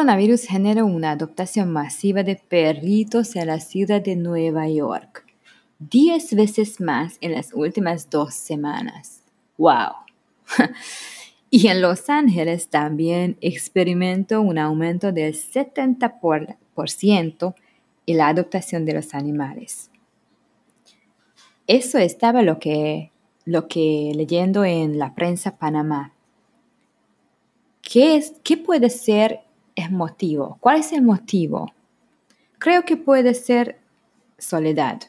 [0.00, 5.26] Coronavirus generó una adoptación masiva de perritos en la ciudad de Nueva York,
[5.78, 9.24] diez veces más en las últimas dos semanas.
[9.58, 9.92] ¡Wow!
[11.50, 17.54] y en Los Ángeles también experimentó un aumento del 70%
[18.06, 19.90] en la adoptación de los animales.
[21.66, 23.12] Eso estaba lo que,
[23.44, 26.14] lo que leyendo en la prensa Panamá.
[27.82, 29.40] ¿Qué, es, qué puede ser
[29.80, 30.58] el motivo?
[30.60, 31.72] ¿Cuál es el motivo?
[32.58, 33.78] Creo que puede ser
[34.38, 35.00] soledad.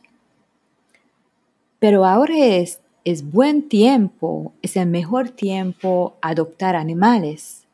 [1.79, 7.65] Pero ahora es, es buen tiempo, es el mejor tiempo adoptar animales.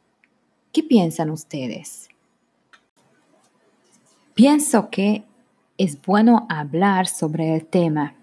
[0.72, 2.10] ¿Qué piensan ustedes?
[4.34, 5.24] Pienso que
[5.78, 8.18] es bueno hablar sobre el tema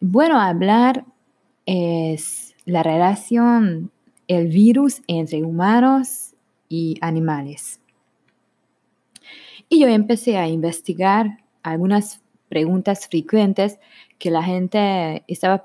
[0.00, 1.04] bueno, hablar
[1.64, 3.90] es la relación,
[4.28, 6.34] el virus entre humanos
[6.68, 7.80] y animales.
[9.68, 13.78] Y yo empecé a investigar algunas preguntas frecuentes
[14.18, 15.62] que la gente estaba,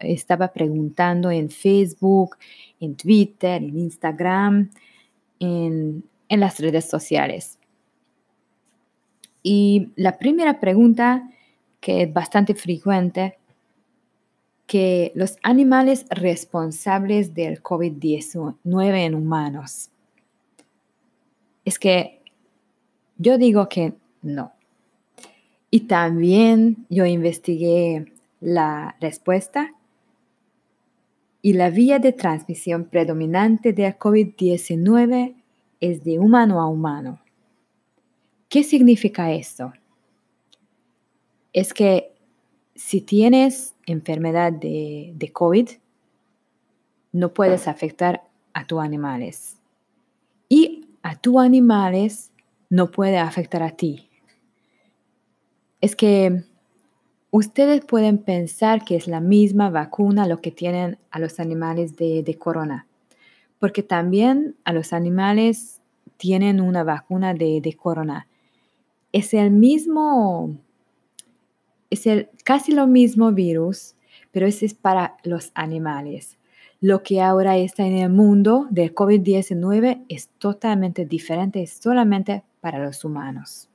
[0.00, 2.36] estaba preguntando en Facebook,
[2.78, 4.70] en Twitter, en Instagram,
[5.40, 7.58] en, en las redes sociales.
[9.42, 11.28] Y la primera pregunta,
[11.80, 13.38] que es bastante frecuente,
[14.66, 18.54] que los animales responsables del COVID-19
[18.98, 19.90] en humanos.
[21.64, 22.22] Es que
[23.18, 24.52] yo digo que no.
[25.70, 29.74] Y también yo investigué la respuesta
[31.42, 35.34] y la vía de transmisión predominante del COVID-19
[35.80, 37.20] es de humano a humano.
[38.48, 39.72] ¿Qué significa eso?
[41.52, 42.12] Es que
[42.74, 45.68] si tienes enfermedad de, COVID,
[47.12, 49.58] no puedes afectar a tus animales.
[50.48, 52.30] Y a tus animales
[52.68, 54.08] no puede afectar a ti.
[55.80, 56.44] Es que
[57.30, 62.22] ustedes pueden pensar que es la misma vacuna lo que tienen a los animales de,
[62.22, 62.86] de corona,
[63.58, 65.80] porque también a los animales
[66.16, 68.26] tienen una vacuna de, de corona.
[69.12, 70.58] Es el mismo
[71.90, 73.96] es el, casi lo mismo virus,
[74.30, 76.38] pero ese es para los animales.
[76.80, 82.78] Lo que ahora está en el mundo del COVID-19 es totalmente diferente, es solamente para
[82.78, 83.68] los humanos.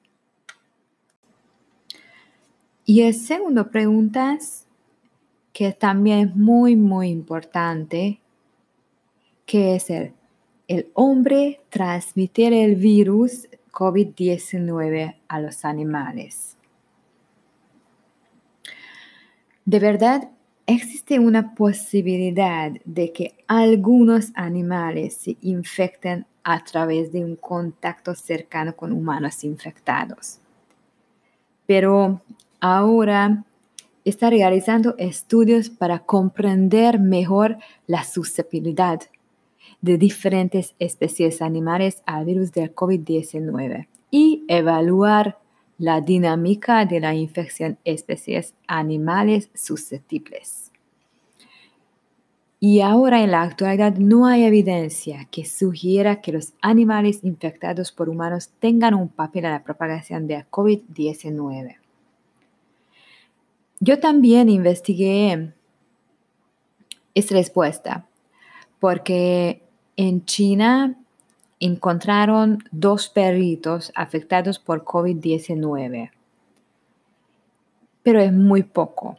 [2.84, 4.38] Y el segundo pregunta,
[5.54, 8.20] que también es muy, muy importante,
[9.46, 10.14] que es el,
[10.68, 16.58] el hombre transmitir el virus COVID-19 a los animales.
[19.66, 20.30] De verdad,
[20.68, 28.76] existe una posibilidad de que algunos animales se infecten a través de un contacto cercano
[28.76, 30.40] con humanos infectados.
[31.66, 32.22] Pero
[32.60, 33.44] ahora
[34.04, 39.02] está realizando estudios para comprender mejor la susceptibilidad
[39.82, 45.40] de diferentes especies animales al virus del COVID-19 y evaluar
[45.78, 50.72] la dinámica de la infección especies animales susceptibles.
[52.60, 58.10] Y ahora en la actualidad no hay evidencia que sugiera que los animales infectados por
[58.10, 61.78] humanos tengan un papel en la propagación de COVID-19.
[63.80, 65.54] Yo también investigué
[67.14, 68.08] esta respuesta
[68.80, 69.62] porque
[69.98, 70.98] en China
[71.60, 76.12] encontraron dos perritos afectados por COVID-19.
[78.04, 79.18] Pero es muy poco,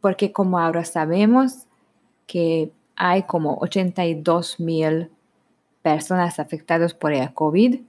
[0.00, 1.66] porque como ahora sabemos
[2.26, 5.10] que hay como 82 mil
[5.82, 7.80] personas afectadas por el COVID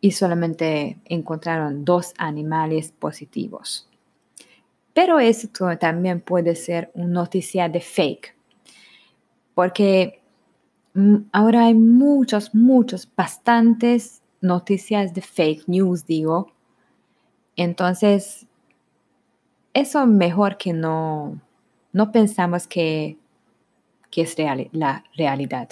[0.00, 3.88] y solamente encontraron dos animales positivos.
[4.92, 5.48] Pero eso
[5.78, 8.34] también puede ser una noticia de fake,
[9.54, 10.20] porque
[11.32, 16.52] ahora hay muchas, muchas, bastantes noticias de fake news, digo.
[17.56, 18.46] Entonces,
[19.74, 21.40] eso mejor que no,
[21.92, 23.18] no pensamos que,
[24.10, 24.36] que es
[24.72, 25.68] la realidad.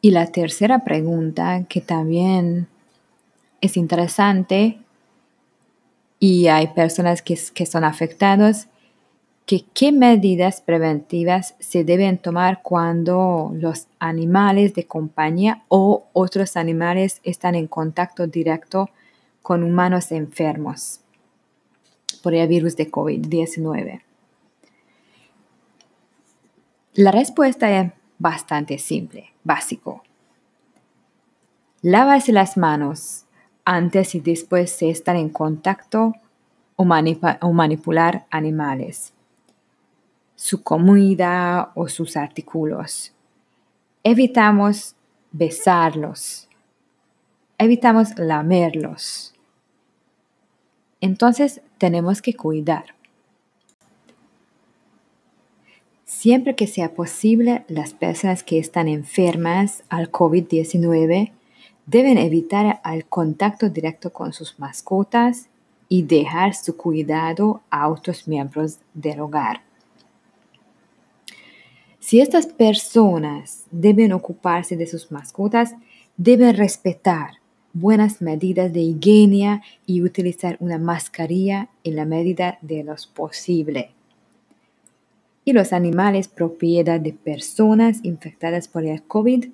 [0.00, 2.68] Y la tercera pregunta, que también
[3.62, 4.78] es interesante,
[6.18, 8.68] y hay personas que, que son afectadas,
[9.46, 17.20] que qué medidas preventivas se deben tomar cuando los animales de compañía o otros animales
[17.24, 18.88] están en contacto directo
[19.42, 21.00] con humanos enfermos
[22.22, 24.00] por el virus de COVID-19.
[26.94, 30.02] La respuesta bastante simple, básico.
[31.82, 33.24] Lávarse las manos
[33.64, 36.14] antes y después de estar en contacto
[36.76, 39.13] o, manipular animales,
[40.36, 43.12] su comida o sus artículos.
[44.02, 44.94] Evitamos
[45.32, 46.48] besarlos.
[47.58, 49.34] Evitamos lamerlos.
[51.00, 52.94] Entonces tenemos que cuidar.
[56.04, 61.32] Siempre que sea posible, las personas que están enfermas al COVID-19
[61.86, 65.48] deben evitar el contacto directo con sus mascotas
[65.88, 69.63] y dejar su cuidado a otros miembros del hogar.
[72.04, 75.74] Si estas personas deben ocuparse de sus mascotas,
[76.18, 77.38] deben respetar
[77.72, 83.92] buenas medidas de higiene y utilizar una mascarilla en la medida de lo posible.
[85.46, 89.46] Y los animales propiedad de personas infectadas por el COVID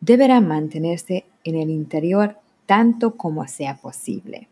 [0.00, 4.48] deberán mantenerse en el interior tanto como sea posible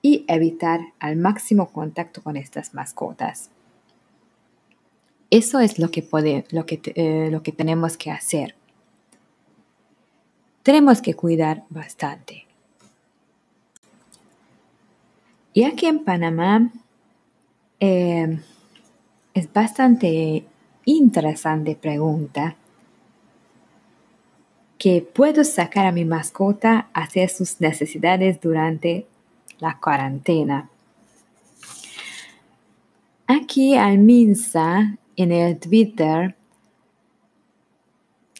[0.00, 3.50] y evitar al máximo contacto con estas mascotas.
[5.30, 6.06] Eso es lo que,
[6.50, 8.56] lo que, eh, lo que tenemos que hacer.
[10.62, 12.46] Tenemos que cuidar bastante.
[15.52, 16.70] Y aquí en Panamá
[17.78, 18.38] eh,
[19.34, 20.44] es bastante
[20.84, 22.56] interesante pregunta
[24.78, 29.06] que puedo sacar a mi mascota a hacer sus necesidades durante
[29.58, 30.70] la cuarentena.
[33.26, 36.36] Aquí Alminsa en el Twitter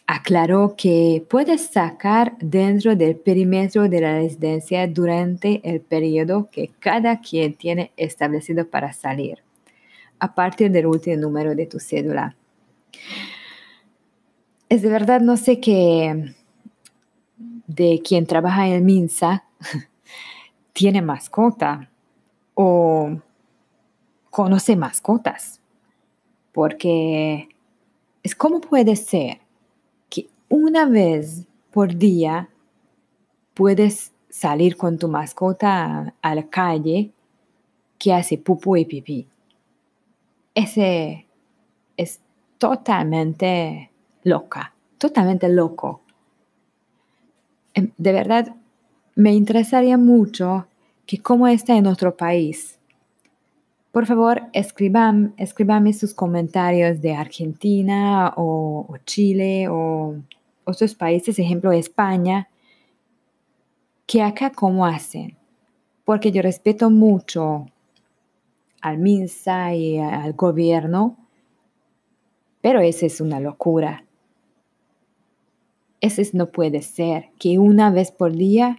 [0.07, 7.21] aclaró que puedes sacar dentro del perímetro de la residencia durante el periodo que cada
[7.21, 9.39] quien tiene establecido para salir,
[10.19, 12.35] a partir del último número de tu cédula
[14.71, 16.33] es de verdad no sé qué
[17.67, 19.43] de quien trabaja en el MINSA
[20.73, 21.89] tiene mascota
[22.53, 23.17] o
[24.29, 25.60] conoce mascotas.
[26.51, 27.49] Porque
[28.23, 29.39] es como puede ser
[30.09, 32.49] que una vez por día
[33.53, 37.11] puedes salir con tu mascota a, la calle
[37.97, 39.27] que hace pupu y pipí.
[40.55, 41.27] Ese
[41.97, 42.19] es
[42.57, 43.91] totalmente
[44.23, 46.01] loca, totalmente loco.
[47.73, 48.55] Em, de verdad,
[49.15, 50.67] me interesaría mucho
[51.05, 52.79] que cómo está en otro país.
[53.91, 60.15] Por favor, escriban, escribanme sus comentarios de Argentina o, Chile o
[60.63, 62.49] otros países, ejemplo España,
[64.05, 65.37] que acá cómo hacen.
[66.05, 67.65] Porque yo respeto mucho
[68.81, 71.17] al MINSA y al gobierno,
[72.61, 74.05] pero esa es una locura.
[75.99, 78.77] Ese no puede ser, que una vez por día,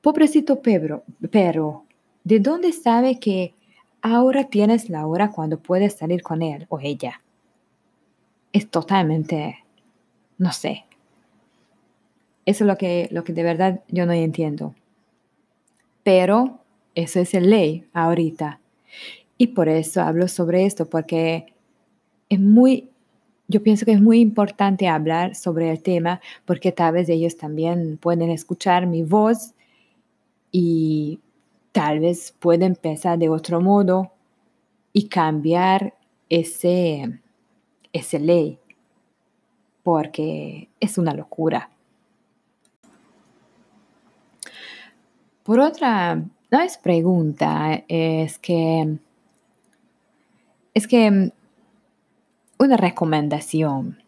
[0.00, 1.87] pobrecito Pedro, pero
[2.28, 3.54] ¿de dónde sabe que
[4.02, 7.22] ahora tienes la hora cuando puedes salir con él o ella?
[8.52, 9.64] Es totalmente,
[10.36, 10.84] no sé.
[12.44, 14.74] Eso es lo que, lo que de verdad yo no entiendo.
[16.02, 16.60] Pero
[16.94, 18.60] eso es el ley ahorita.
[19.38, 21.54] Y por eso hablo sobre esto, porque
[22.28, 22.90] es muy
[23.50, 27.96] yo pienso que es muy importante hablar sobre el tema porque tal vez ellos también
[27.96, 29.54] pueden escuchar mi voz
[30.52, 31.20] y
[31.78, 34.10] tal vez pueden pensar de otro modo
[34.92, 35.94] y cambiar
[36.28, 37.20] ese,
[38.18, 38.58] ley
[39.84, 41.70] porque es una locura.
[45.44, 46.16] Por otra,
[46.50, 48.98] no es pregunta, es que
[50.74, 51.32] es que
[52.58, 54.02] una recomendación.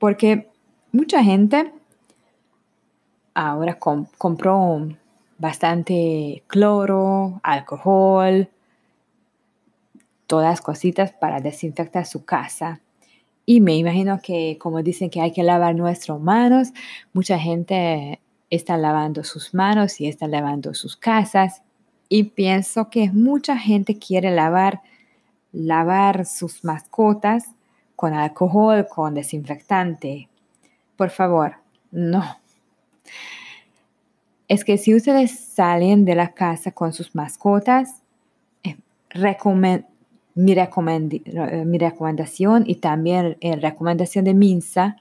[0.00, 0.50] Porque
[0.90, 1.72] mucha gente
[3.32, 4.98] ahora compró
[5.40, 8.48] bastante cloro, alcohol,
[10.26, 12.80] todas cositas para desinfectar su casa.
[13.44, 16.68] Y me imagino que como dicen que hay que lavar nuestras manos,
[17.12, 18.20] mucha gente
[18.50, 21.62] está lavando sus manos y está lavando sus casas.
[22.08, 24.82] Y pienso que mucha gente quiere lavar
[25.52, 27.54] lavar sus mascotas
[27.96, 30.28] con alcohol, con desinfectante.
[30.96, 31.56] Por favor,
[31.90, 32.22] no.
[34.50, 38.02] Es que si ustedes salen de la casa con sus mascotas,
[38.64, 38.76] eh,
[40.34, 40.54] mi,
[41.78, 44.96] recomendación y también la recomendación de Minsa,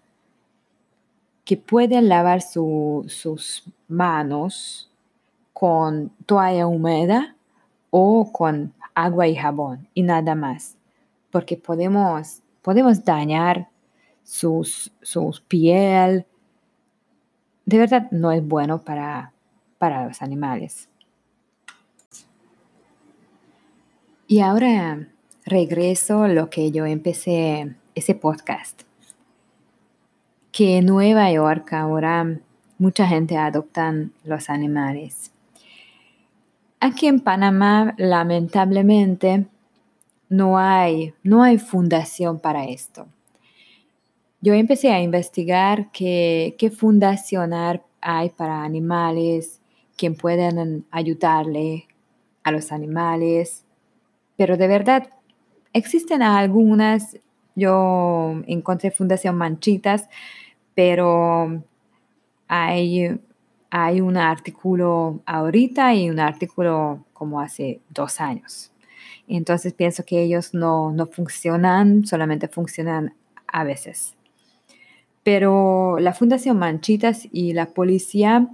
[1.45, 4.91] que pueden lavar sus manos
[5.51, 7.35] con toalla húmeda
[7.89, 10.77] o con agua y jabón y nada más,
[11.31, 13.67] porque podemos podemos dañar
[14.23, 16.27] sus, sus piel.
[17.65, 19.33] De verdad no es bueno para,
[19.79, 20.89] para los animales.
[24.27, 25.07] Y ahora
[25.43, 28.83] regreso a lo que yo empecé ese podcast.
[30.51, 32.39] Que en Nueva York ahora
[32.77, 35.31] mucha gente adoptan los animales.
[36.79, 39.47] Aquí en Panamá, lamentablemente,
[40.29, 43.07] no hay, no hay fundación para esto.
[44.41, 47.51] Yo empecé a investigar qué, qué fundación
[47.99, 49.58] hay para animales,
[49.99, 51.85] que pueden ayudarle
[52.43, 53.65] a los animales,
[54.37, 55.09] pero de verdad
[55.73, 57.17] existen algunas,
[57.53, 60.07] yo encontré Fundación Manchitas,
[60.73, 61.61] pero
[62.47, 63.19] hay,
[63.69, 68.71] hay un artículo ahorita y un artículo como hace dos años.
[69.27, 73.15] Entonces pienso que ellos no, no funcionan, solamente funcionan
[73.47, 74.15] a veces.
[75.23, 78.47] Pero la Fundación Manchitas y la policía,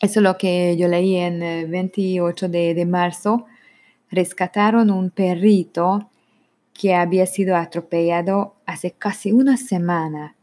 [0.00, 3.46] eso es lo que yo leí en el 28 de, de marzo,
[4.10, 6.08] rescataron un perrito
[6.72, 10.34] que había sido atropellado hace casi una semana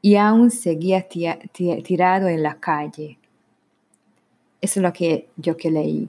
[0.00, 3.18] y aún seguía tirado en la calle.
[4.60, 6.08] Eso es lo que yo que leí.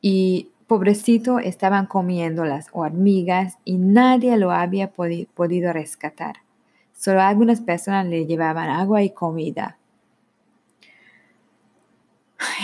[0.00, 6.36] Y pobrecito estaban comiendo las hormigas y nadie lo había podido rescatar.
[6.94, 9.76] Solo algunas personas le llevaban agua y comida.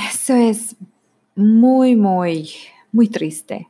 [0.08, 0.76] Eso es
[1.34, 2.50] muy, muy,
[2.92, 3.68] muy triste.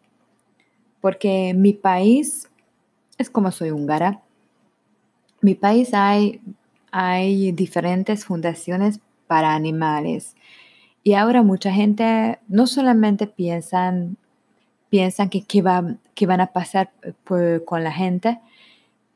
[1.00, 2.48] Porque mi país
[3.18, 4.22] es como soy húngara
[5.40, 6.40] mi país hay,
[6.92, 10.36] hay diferentes fundaciones para animales.
[11.02, 14.16] Y ahora mucha gente no solamente piensan,
[14.90, 16.92] piensan que qué va, van a pasar
[17.64, 18.38] con la gente,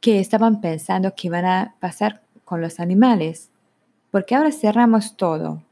[0.00, 3.50] que estaban pensando que van a pasar con los animales.
[4.10, 5.62] Porque ahora cerramos todo.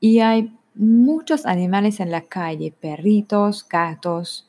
[0.00, 4.48] Y hay muchos animales en la calle, perritos, gatos.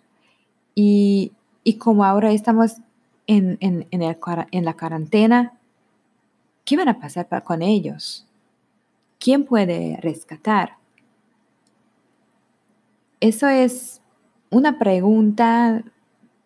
[0.74, 2.78] Y, y como ahora estamos
[3.28, 3.58] en,
[3.92, 5.54] en, la cuarentena,
[6.66, 8.28] ¿qué van a pasar con ellos?
[9.20, 10.78] ¿Quién puede rescatar?
[13.20, 14.02] Eso es
[14.50, 15.84] una pregunta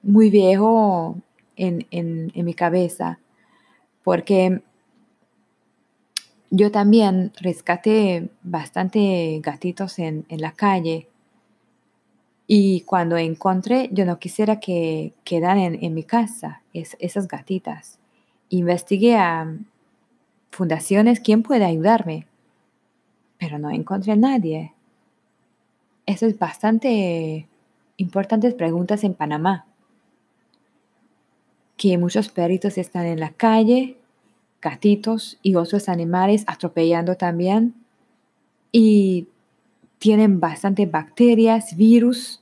[0.04, 1.18] muy viejo
[1.56, 3.20] en, mi cabeza,
[4.04, 4.62] porque
[6.56, 11.10] yo también rescaté bastante gatitos en, en la calle
[12.48, 17.98] y cuando encontré, yo no quisiera que quedan en, mi casa esas gatitas.
[18.50, 19.52] Investigué a
[20.52, 22.28] fundaciones, ¿quién puede ayudarme?
[23.40, 24.74] Pero no encontré a nadie.
[26.06, 27.48] Eso es bastante
[27.98, 29.66] importantes preguntas en Panamá.
[31.78, 33.98] Que muchos perritos están en la calle,
[34.62, 37.76] gatitos y otros animales atropellando también.
[38.72, 39.28] Y
[40.00, 42.42] tienen bastante bacterias, virus,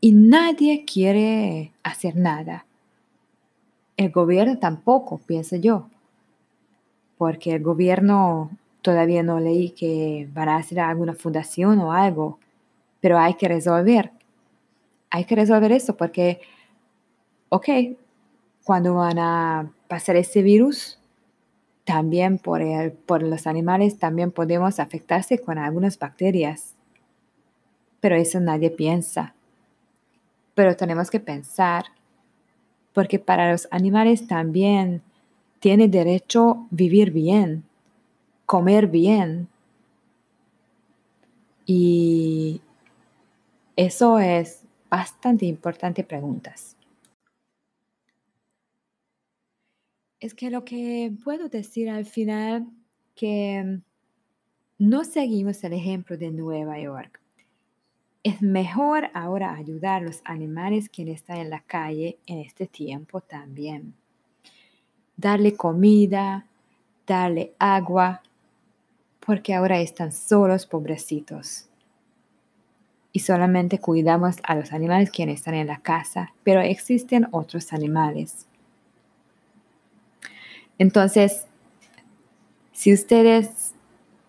[0.00, 2.66] y nadie quiere hacer nada.
[3.96, 5.88] El gobierno tampoco, pienso yo,
[7.18, 8.50] porque el gobierno
[8.82, 12.38] todavía no leí que van a hacer alguna fundación o algo,
[13.00, 14.10] pero hay que resolver.
[15.08, 16.40] Hay que resolver eso porque,
[17.48, 17.68] ok,
[18.64, 20.98] cuando van a pasar ese virus,
[21.84, 22.62] también por,
[23.22, 26.74] los animales también podemos afectarse con algunas bacterias.
[28.00, 29.34] Pero eso nadie piensa.
[30.54, 31.84] Pero tenemos que pensar,
[32.94, 35.02] porque para los animales también
[35.60, 37.62] tiene derecho vivir bien,
[38.46, 39.46] comer bien.
[41.66, 42.62] Y
[43.76, 46.76] eso es bastante importante preguntas.
[50.22, 52.68] Es que lo que puedo decir al final
[53.16, 53.80] que
[54.78, 57.20] no seguimos el ejemplo de Nueva York.
[58.22, 63.20] Es mejor ahora ayudar a los animales que están en la calle en este tiempo
[63.20, 63.94] también.
[65.16, 66.46] Darle comida,
[67.04, 68.22] darle agua,
[69.26, 71.68] porque ahora están solos, pobrecitos.
[73.10, 78.46] Y solamente cuidamos a los animales que están en la casa, pero existen otros animales
[80.78, 81.46] entonces,
[82.72, 83.74] si ustedes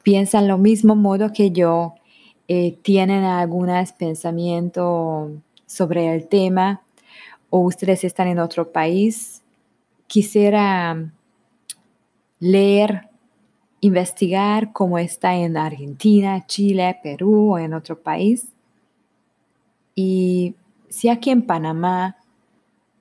[0.04, 1.96] piensan lo mismo modo que yo,
[2.48, 5.32] eh, tienen algunos pensamientos
[5.66, 6.82] sobre el tema
[7.50, 9.42] o ustedes están en otro país,
[10.08, 11.12] quisiera
[12.40, 13.10] leer,
[13.80, 18.50] investigar cómo está en Argentina, Chile, Perú o en otro país.
[19.96, 20.56] Y
[20.90, 22.18] si aquí en Panamá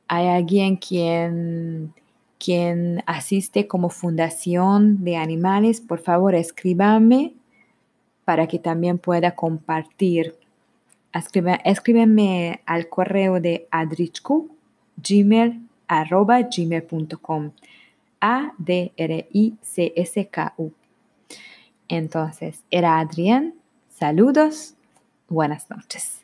[0.09, 1.95] hay alguien quien,
[2.43, 7.35] quien asiste como fundación de animales, por favor escríbame
[8.25, 10.35] para que también pueda compartir.
[11.65, 14.51] escríbeme al correo de adrichku,
[14.97, 17.53] gmail, gmail.com.
[18.21, 18.73] A-D-R-I-C-S-K-U.
[21.89, 23.55] Entonces, era Adrián.
[23.89, 24.75] Saludos.
[25.29, 26.22] Buenas noches.